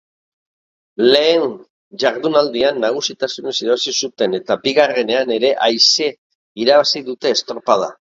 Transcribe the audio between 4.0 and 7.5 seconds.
zuten eta bigarrenenean ere aise irabazi dute